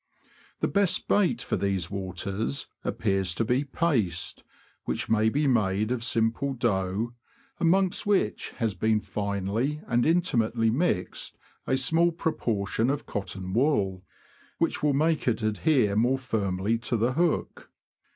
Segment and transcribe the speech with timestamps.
[0.61, 4.43] The best bait for these waters appears to be paste,
[4.85, 7.13] which may be made of simple dough,
[7.59, 11.37] amongst which has been finely and intimately mixed
[11.67, 14.03] a small proportion of cotton wool,
[14.57, 17.69] which will make it adhere more firmly to the hook.